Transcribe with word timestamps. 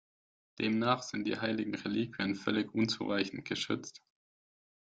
Demnach 0.57 1.03
sind 1.03 1.25
die 1.27 1.37
heiligen 1.37 1.75
Reliquien 1.75 2.33
völlig 2.33 2.73
unzureichend 2.73 3.45
geschützt. 3.45 4.01